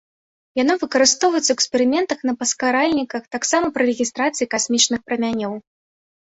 Яно 0.59 0.73
выкарыстоўваецца 0.83 1.45
ў 1.51 1.55
эксперыментах 1.61 2.19
на 2.29 2.33
паскаральніках, 2.39 3.27
таксама 3.37 3.67
пры 3.77 3.83
рэгістрацыі 3.91 4.49
касмічных 4.55 4.99
прамянёў. 5.13 5.53